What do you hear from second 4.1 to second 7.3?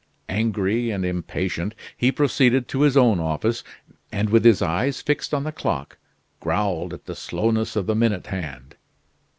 and with his eyes fixed on the clock, growled at the